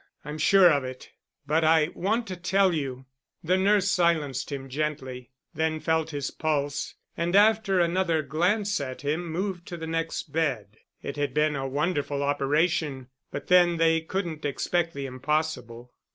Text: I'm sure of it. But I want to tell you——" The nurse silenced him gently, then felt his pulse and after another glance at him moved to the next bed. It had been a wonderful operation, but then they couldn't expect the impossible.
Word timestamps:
I'm 0.25 0.39
sure 0.39 0.67
of 0.73 0.83
it. 0.83 1.11
But 1.45 1.63
I 1.63 1.89
want 1.93 2.25
to 2.25 2.35
tell 2.35 2.73
you——" 2.73 3.05
The 3.43 3.55
nurse 3.55 3.87
silenced 3.87 4.51
him 4.51 4.67
gently, 4.67 5.29
then 5.53 5.79
felt 5.79 6.09
his 6.09 6.31
pulse 6.31 6.95
and 7.15 7.35
after 7.35 7.79
another 7.79 8.23
glance 8.23 8.79
at 8.81 9.01
him 9.03 9.31
moved 9.31 9.67
to 9.67 9.77
the 9.77 9.85
next 9.85 10.33
bed. 10.33 10.77
It 11.03 11.17
had 11.17 11.35
been 11.35 11.55
a 11.55 11.67
wonderful 11.67 12.23
operation, 12.23 13.09
but 13.29 13.45
then 13.45 13.77
they 13.77 14.01
couldn't 14.01 14.43
expect 14.43 14.95
the 14.95 15.05
impossible. 15.05 15.93